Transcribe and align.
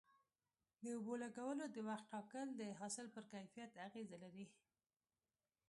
د 0.83 0.85
اوبو 0.95 1.13
لګولو 1.23 1.65
د 1.75 1.77
وخت 1.87 2.05
ټاکل 2.13 2.47
د 2.59 2.61
حاصل 2.79 3.05
پر 3.13 3.23
کیفیت 3.33 3.71
اغیزه 3.87 4.17
لري. 4.23 4.45